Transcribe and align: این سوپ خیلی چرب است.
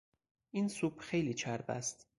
این 0.51 0.67
سوپ 0.67 0.99
خیلی 0.99 1.33
چرب 1.33 1.65
است. 1.71 2.07